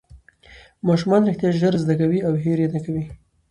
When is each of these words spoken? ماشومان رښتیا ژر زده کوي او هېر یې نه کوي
ماشومان 0.87 1.21
رښتیا 1.27 1.49
ژر 1.61 1.73
زده 1.83 1.95
کوي 2.01 2.19
او 2.27 2.33
هېر 2.43 2.57
یې 2.63 2.67
نه 2.73 2.79
کوي 2.85 3.03